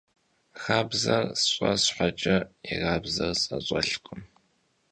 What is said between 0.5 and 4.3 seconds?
Xabzer sş'e şheç'e, yirabzer s'eş'elhkhım.